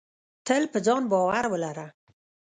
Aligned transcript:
تل 0.45 0.63
په 0.71 0.77
ځان 0.85 1.03
باور 1.11 1.45
ولره. 1.49 1.87